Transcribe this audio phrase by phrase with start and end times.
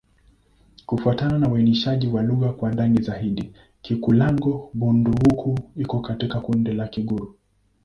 [0.85, 3.51] Kufuatana na uainishaji wa lugha kwa ndani zaidi,
[3.81, 7.27] Kikulango-Bondoukou iko katika kundi la Kigur.